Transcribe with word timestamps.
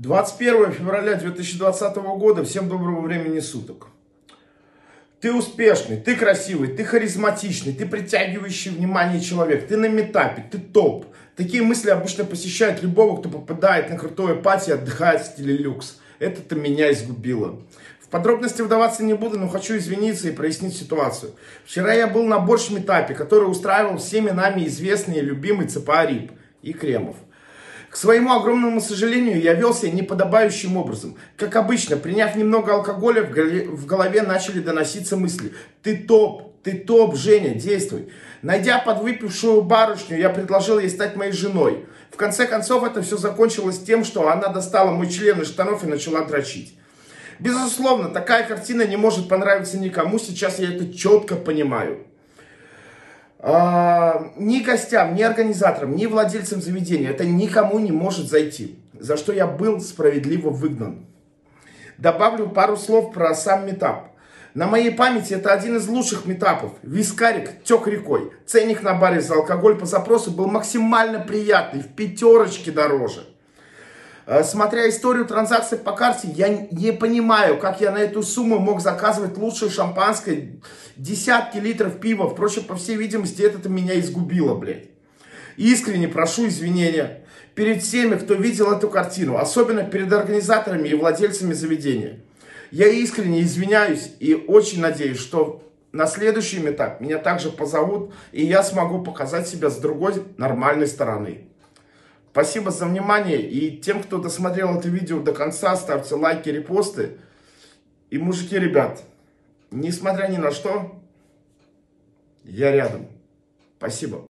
21 0.00 0.72
февраля 0.72 1.14
2020 1.16 1.96
года. 1.96 2.42
Всем 2.42 2.70
доброго 2.70 3.02
времени 3.02 3.38
суток. 3.38 3.88
Ты 5.20 5.30
успешный, 5.30 5.98
ты 5.98 6.16
красивый, 6.16 6.68
ты 6.68 6.84
харизматичный, 6.84 7.74
ты 7.74 7.84
притягивающий 7.84 8.70
внимание 8.70 9.20
человек, 9.20 9.68
ты 9.68 9.76
на 9.76 9.90
метапе, 9.90 10.42
ты 10.50 10.56
топ. 10.56 11.04
Такие 11.36 11.62
мысли 11.62 11.90
обычно 11.90 12.24
посещают 12.24 12.82
любого, 12.82 13.20
кто 13.20 13.28
попадает 13.28 13.90
на 13.90 13.98
крутое 13.98 14.36
пати 14.36 14.70
и 14.70 14.72
отдыхает 14.72 15.20
в 15.20 15.26
стиле 15.26 15.54
люкс. 15.58 15.98
Это-то 16.18 16.56
меня 16.56 16.90
изгубило. 16.90 17.60
В 18.00 18.08
подробности 18.08 18.62
вдаваться 18.62 19.04
не 19.04 19.12
буду, 19.12 19.38
но 19.38 19.48
хочу 19.48 19.76
извиниться 19.76 20.28
и 20.28 20.32
прояснить 20.32 20.74
ситуацию. 20.74 21.32
Вчера 21.66 21.92
я 21.92 22.06
был 22.06 22.24
на 22.24 22.38
борщ-метапе, 22.38 23.12
который 23.12 23.50
устраивал 23.50 23.98
всеми 23.98 24.30
нами 24.30 24.66
известный 24.66 25.18
и 25.18 25.20
любимый 25.20 25.68
ЦПА 25.68 26.06
РИП 26.06 26.32
и 26.62 26.72
Кремов. 26.72 27.16
К 27.90 27.96
своему 27.96 28.32
огромному 28.32 28.80
сожалению, 28.80 29.42
я 29.42 29.54
вел 29.54 29.74
себя 29.74 29.90
неподобающим 29.90 30.76
образом. 30.76 31.16
Как 31.36 31.56
обычно, 31.56 31.96
приняв 31.96 32.36
немного 32.36 32.72
алкоголя, 32.72 33.24
в 33.24 33.84
голове, 33.84 34.22
начали 34.22 34.60
доноситься 34.60 35.16
мысли. 35.16 35.52
Ты 35.82 35.96
топ, 35.96 36.54
ты 36.62 36.78
топ, 36.78 37.16
Женя, 37.16 37.54
действуй. 37.54 38.12
Найдя 38.42 38.78
подвыпившую 38.78 39.62
барышню, 39.62 40.18
я 40.18 40.30
предложил 40.30 40.78
ей 40.78 40.88
стать 40.88 41.16
моей 41.16 41.32
женой. 41.32 41.84
В 42.12 42.16
конце 42.16 42.46
концов, 42.46 42.84
это 42.84 43.02
все 43.02 43.16
закончилось 43.16 43.80
тем, 43.80 44.04
что 44.04 44.28
она 44.28 44.48
достала 44.48 44.92
мой 44.92 45.10
член 45.10 45.40
из 45.40 45.48
штанов 45.48 45.82
и 45.82 45.88
начала 45.88 46.24
дрочить. 46.24 46.76
Безусловно, 47.40 48.10
такая 48.10 48.46
картина 48.46 48.86
не 48.86 48.96
может 48.96 49.28
понравиться 49.28 49.78
никому, 49.78 50.20
сейчас 50.20 50.60
я 50.60 50.72
это 50.72 50.94
четко 50.94 51.34
понимаю. 51.34 52.06
Ни 54.40 54.60
гостям, 54.60 55.14
ни 55.16 55.20
организаторам, 55.20 55.94
ни 55.94 56.06
владельцам 56.06 56.62
заведения 56.62 57.10
это 57.10 57.26
никому 57.26 57.78
не 57.78 57.92
может 57.92 58.30
зайти, 58.30 58.78
за 58.98 59.18
что 59.18 59.34
я 59.34 59.46
был 59.46 59.82
справедливо 59.82 60.48
выгнан. 60.48 61.04
Добавлю 61.98 62.48
пару 62.48 62.78
слов 62.78 63.12
про 63.12 63.34
сам 63.34 63.66
метап. 63.66 64.12
На 64.54 64.66
моей 64.66 64.92
памяти 64.92 65.34
это 65.34 65.52
один 65.52 65.76
из 65.76 65.86
лучших 65.88 66.24
метапов. 66.24 66.72
Вискарик 66.82 67.62
тек 67.64 67.86
рекой. 67.86 68.32
Ценник 68.46 68.82
на 68.82 68.94
баре 68.94 69.20
за 69.20 69.34
алкоголь 69.34 69.76
по 69.76 69.84
запросу 69.84 70.30
был 70.30 70.46
максимально 70.46 71.20
приятный, 71.20 71.82
в 71.82 71.88
пятерочке 71.88 72.72
дороже. 72.72 73.26
А, 74.32 74.44
смотря 74.44 74.88
историю 74.88 75.26
транзакций 75.26 75.76
по 75.76 75.90
карте, 75.90 76.28
я 76.32 76.68
не 76.70 76.92
понимаю, 76.92 77.58
как 77.58 77.80
я 77.80 77.90
на 77.90 77.98
эту 77.98 78.22
сумму 78.22 78.60
мог 78.60 78.80
заказывать 78.80 79.36
лучшее 79.36 79.72
шампанское, 79.72 80.52
десятки 80.94 81.58
литров 81.58 81.98
пива. 81.98 82.30
Впрочем, 82.30 82.62
по 82.62 82.76
всей 82.76 82.94
видимости, 82.94 83.42
это 83.42 83.68
меня 83.68 83.98
изгубило, 83.98 84.54
блядь. 84.54 84.84
Искренне 85.56 86.06
прошу 86.06 86.46
извинения 86.46 87.24
перед 87.56 87.82
всеми, 87.82 88.14
кто 88.14 88.34
видел 88.34 88.70
эту 88.70 88.88
картину, 88.88 89.36
особенно 89.36 89.82
перед 89.82 90.12
организаторами 90.12 90.86
и 90.86 90.94
владельцами 90.94 91.52
заведения. 91.52 92.20
Я 92.70 92.86
искренне 92.86 93.42
извиняюсь 93.42 94.12
и 94.20 94.34
очень 94.34 94.80
надеюсь, 94.80 95.18
что 95.18 95.68
на 95.90 96.06
следующий 96.06 96.64
этап 96.64 97.00
меня 97.00 97.18
также 97.18 97.50
позовут, 97.50 98.12
и 98.30 98.46
я 98.46 98.62
смогу 98.62 99.02
показать 99.02 99.48
себя 99.48 99.70
с 99.70 99.78
другой 99.78 100.22
нормальной 100.36 100.86
стороны. 100.86 101.48
Спасибо 102.32 102.70
за 102.70 102.86
внимание. 102.86 103.40
И 103.40 103.76
тем, 103.78 104.02
кто 104.02 104.18
досмотрел 104.18 104.78
это 104.78 104.88
видео 104.88 105.20
до 105.20 105.32
конца, 105.32 105.76
ставьте 105.76 106.14
лайки, 106.14 106.48
репосты. 106.48 107.18
И 108.10 108.18
мужики, 108.18 108.58
ребят, 108.58 109.02
несмотря 109.70 110.28
ни 110.28 110.36
на 110.36 110.50
что, 110.50 111.00
я 112.44 112.70
рядом. 112.72 113.06
Спасибо. 113.78 114.26